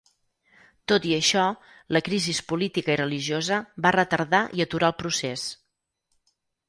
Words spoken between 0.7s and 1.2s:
Tot i